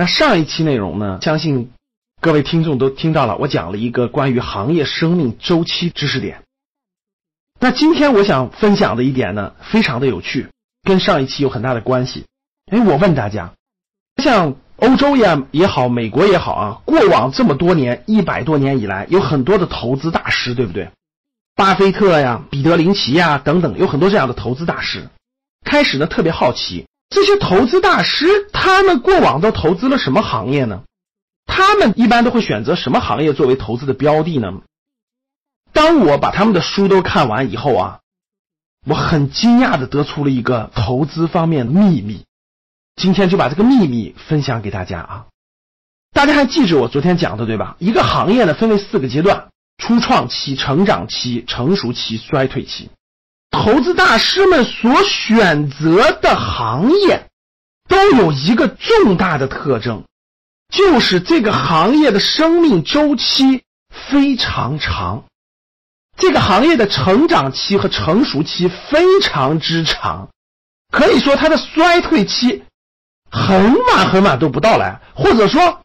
[0.00, 1.72] 那上一期内容呢，相信
[2.22, 6.42] 各位听众都听到了，我讲了一个关于行业生命周期知识点。
[7.60, 10.48] 那今天我想分享的一点呢，非常的有趣，
[10.84, 12.24] 跟上一期有很大的关系。
[12.72, 13.52] 哎，我问大家，
[14.22, 20.88] 像欧洲也也好，美国也好啊，过往这么多年，一百多年以来，有很多的投资大师，对不对？
[21.54, 25.10] 巴菲特呀，彼得林奇呀，等等，有很多这样的投资大师。
[25.62, 30.84] 开始呢，特别好奇这些投资大师，他们过往都投资了什么行业呢？
[31.44, 34.62] 他们一般都会选择什么行业作为投资的标的呢？
[35.72, 38.00] 当我把他们的书都看完以后啊，
[38.86, 42.24] 我很惊讶的得出了一个投资方面的秘密。
[42.96, 45.26] 今天就把这个秘密分享给大家啊！
[46.12, 47.76] 大家还记着我昨天讲的对吧？
[47.78, 49.48] 一个行业呢分为四个阶段：
[49.78, 52.90] 初创期、成长期、成熟期、衰退期。
[53.62, 57.26] 投资大师们所选择的行业
[57.88, 60.04] 都有一个重大的特征，
[60.72, 65.24] 就是这个行业的生命周期非常长。
[66.16, 70.30] 这个行业的成长期和成熟期非常之长，
[70.90, 72.64] 可以说它的衰退期
[73.30, 75.82] 很晚很晚都不到来，或者说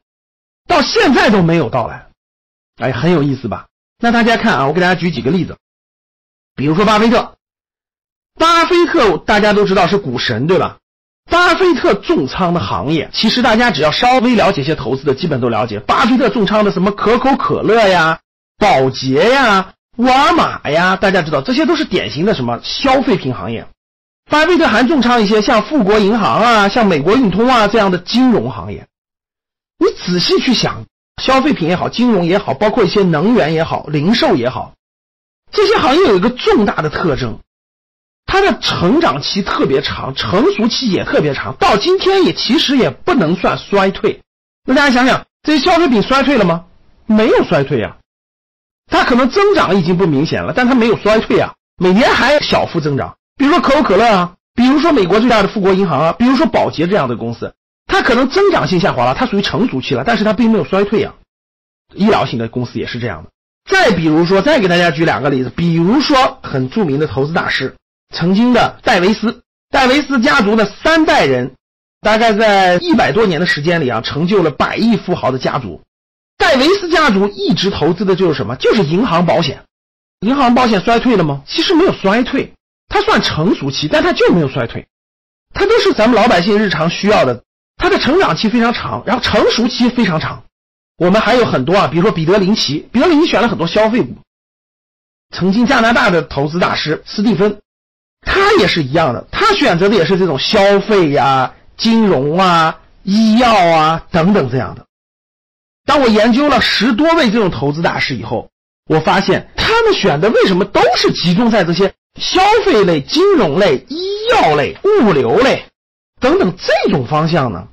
[0.66, 2.08] 到现在都没有到来。
[2.78, 3.68] 哎，很有意思吧？
[4.00, 5.58] 那大家看啊，我给大家举几个例子，
[6.56, 7.35] 比如说巴菲特，
[8.40, 10.78] 巴菲特大家都知道是股神对吧？
[11.30, 15.80] 巴菲特重仓的行业，其实大家只要稍微了解一些投资的，基本都了解。
[15.80, 18.20] 巴菲特重仓的什么可口可乐呀、
[18.58, 19.74] 宝洁呀。
[19.98, 23.66] 沃尔玛呀，大家知道这些都是典型的什么消费品行业。
[24.30, 28.86] 巴菲特还重仓一些像富国银行啊、像美国运通啊这样的金融行业。
[29.80, 30.84] 你仔细去想，
[31.24, 34.74] 消费品也好，金融也好，包括一些能源也好、零售也好，
[35.52, 37.40] 这些行业有一个重大的特征，
[38.36, 44.20] 它的成长期特别长，成熟期也特别长，到今天也其实也不能算衰退。
[44.68, 46.66] 那大家想想，这些消费品衰退了吗？
[47.06, 47.96] 没有衰退呀。
[48.92, 53.16] 它可能增长已经不明显了，但它没有衰退啊，每年还小幅增长。
[53.38, 57.54] 比如说可口可乐啊，比如说美国最大的富国银行啊，比如说宝洁这样的公司，
[57.88, 61.14] 它可能增长性下滑了，它属于成熟期了，但是它并没有衰退啊。
[61.94, 63.30] 医疗型的公司也是这样的。
[63.72, 67.78] 再比如说，再给大家举两个例子，比如说很著名的投资大师，
[68.14, 71.56] 曾经的戴维斯，戴维斯家族的三代人，
[72.02, 75.82] 大概在一百多年的时间里啊，成就了百亿富豪的家族。
[76.38, 78.56] 戴维斯家族一直投资的就是什么？
[78.58, 79.64] 就是银行保险。
[80.22, 81.44] 银行保险衰退了吗？
[81.46, 82.54] 其实没有衰退，
[82.88, 84.88] 它算成熟期，但它就没有衰退。
[85.54, 87.44] 它都是咱们老百姓日常需要的。
[87.78, 90.44] 它的成长期非常长，然后成熟期非常长。
[90.98, 94.16] 我们还有很多啊，比如说彼得林奇，彼得林奇选了很多消费股。
[95.36, 97.60] 曾经加拿大的投资大师斯蒂芬，
[98.26, 104.86] 他也是一样的，他选择的也是这种消费呀、金融啊、医药啊等等这样的。
[105.86, 108.50] 当我研究了十多位这种投资大师以后，
[108.88, 115.66] 我发现他们选的为什么都是集中在这些消费类、金融类、医药类、物流类
[116.20, 117.68] 等等这种方向呢？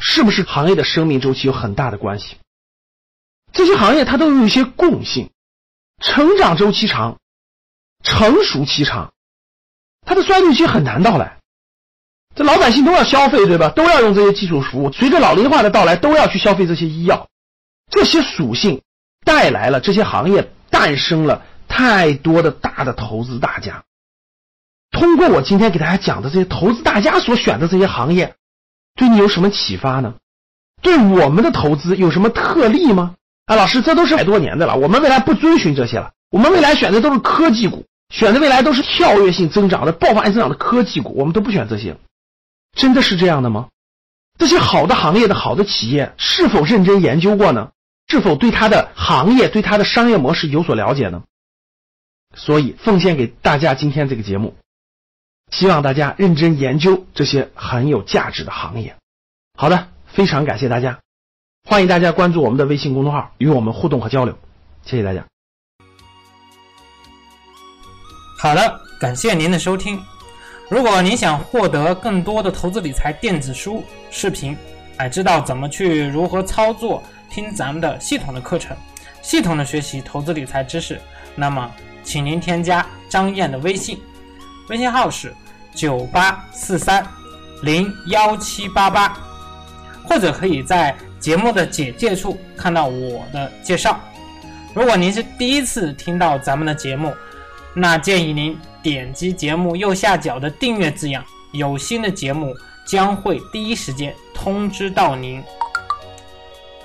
[0.00, 2.36] 是不是行业的生命周期有很大的关系？
[3.52, 5.30] 这些行业它都有一些共性：
[6.00, 7.18] 成长周期长，
[8.02, 9.13] 成熟期长，
[10.04, 11.38] 它的衰退期很难到来。
[12.34, 13.68] 这老百姓都要消费，对吧？
[13.68, 14.92] 都要用这些基础服务。
[14.92, 17.28] 随着老龄化的到来，都要去消费这些医药。
[17.90, 18.82] 这些属性
[19.24, 23.84] 带来了这些行业诞生了太多的大的投资大家。
[24.90, 28.34] 通过我今天给大家讲的这些投资大家所选的这些行业，
[28.96, 30.14] 对你有什么启发呢？
[30.82, 33.14] 对我们的投资有什么特例吗？
[33.46, 36.12] 啊，老师，这都是百多年的了，我们未来不遵循这些了。
[36.30, 41.96] 我们未来选的都是科技股，选的未来都是跳跃性增长的、爆发性增长的科技股，我们都不选这些。
[42.72, 43.70] 真的是这样的吗？
[44.38, 47.72] 这些好的行业的好的企业是否认真研究过呢？
[48.06, 51.24] 是否对它的行业、对它的商业模式有所了解呢？
[52.36, 54.54] 所以奉献给大家今天这个节目，
[55.50, 58.94] 希望大家认真研究这些很有价值的行业。
[59.58, 61.00] 好的，非常感谢大家，
[61.68, 64.38] 欢迎大家关注我们的微信公众号，与我们互动和交流。
[64.84, 65.33] 谢谢大家。
[68.44, 69.98] 好的，感谢您的收听。
[70.68, 74.54] 如果您想获得更多的投资理财电子书、视频，
[74.98, 78.76] 哎，知道怎么去如何操作，听咱们的系统的课程，
[79.22, 81.00] 系统的学习投资理财知识，
[81.34, 81.70] 那么，
[82.02, 83.98] 请您添加张燕的微信，
[84.68, 85.34] 微信号是
[85.74, 87.02] 九八四三
[87.62, 89.16] 零幺七八八，
[90.06, 93.98] 或者可以在节目的简介处看到我的介绍。
[94.74, 97.10] 如果您是第一次听到咱们的节目，
[97.74, 98.58] 那建议您。
[98.82, 102.54] 点击节目右下角的订阅字样，有新的节目
[102.86, 104.70] 将会第一时间通。
[104.70, 105.42] 知到您，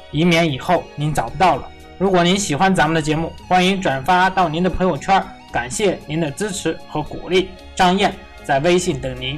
[0.09, 1.69] 以免以后您找不到了。
[1.97, 5.21] 如果您喜欢咱们的节目，欢迎转发到您的朋友圈，
[5.51, 7.49] 感谢您的支持和鼓励。
[7.75, 8.15] 张燕
[8.45, 9.37] 在微信等您。